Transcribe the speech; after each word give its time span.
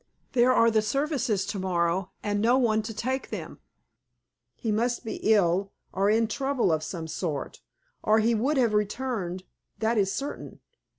There 0.31 0.51
are 0.51 0.71
the 0.71 0.81
services 0.81 1.45
to 1.45 1.59
morrow, 1.59 2.09
and 2.23 2.41
no 2.41 2.57
one 2.57 2.81
to 2.81 2.91
take 2.91 3.29
them. 3.29 3.59
He 4.55 4.71
must 4.71 5.05
be 5.05 5.17
ill, 5.17 5.73
or 5.93 6.09
in 6.09 6.27
trouble 6.27 6.71
of 6.71 6.81
some 6.81 7.07
sort, 7.07 7.61
or 8.01 8.17
he 8.17 8.33
would 8.33 8.57
have 8.57 8.73
returned, 8.73 9.43
that 9.77 9.99
is 9.99 10.11
certain. 10.11 10.59